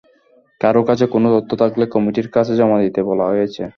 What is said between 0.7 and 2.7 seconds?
কাছে কোনো তথ্য থাকলে কমিটির কাছে